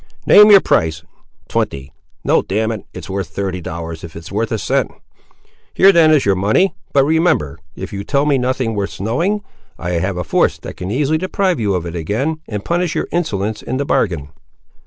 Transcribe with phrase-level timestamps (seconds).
[0.25, 1.03] "Name your price."
[1.47, 4.89] "Twenty—no, damn it, it's worth thirty dollars, if it's worth a cent!"
[5.75, 9.43] "Here, then, is your money: but remember, if you tell me nothing worth knowing,
[9.77, 13.09] I have a force that can easily deprive you of it again, and punish your
[13.11, 14.29] insolence in the bargain."